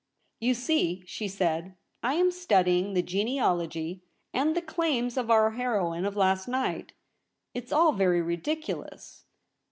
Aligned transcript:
'You 0.39 0.55
see,' 0.55 1.03
she 1.05 1.27
said,' 1.27 1.75
I 2.03 2.15
am 2.15 2.31
studying 2.31 2.95
the 2.95 3.03
genealogy 3.03 4.01
and 4.33 4.55
the 4.57 4.61
claims 4.63 5.15
of 5.15 5.29
our 5.29 5.51
heroine 5.51 6.05
of 6.05 6.15
last 6.15 6.47
night. 6.47 6.93
It's 7.53 7.71
all 7.71 7.91
very 7.91 8.23
ridiculous.' 8.23 9.25